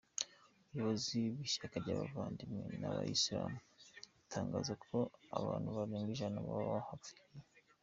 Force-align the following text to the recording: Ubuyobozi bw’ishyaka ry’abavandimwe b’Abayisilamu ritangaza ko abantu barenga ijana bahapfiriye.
Ubuyobozi 0.65 1.17
bw’ishyaka 1.33 1.75
ry’abavandimwe 1.83 2.61
b’Abayisilamu 2.81 3.57
ritangaza 4.19 4.73
ko 4.85 4.97
abantu 5.37 5.67
barenga 5.77 6.09
ijana 6.15 6.37
bahapfiriye. 6.47 7.41